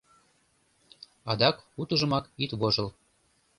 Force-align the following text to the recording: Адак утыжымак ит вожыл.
Адак 1.31 1.57
утыжымак 1.81 2.25
ит 2.43 2.51
вожыл. 2.59 2.87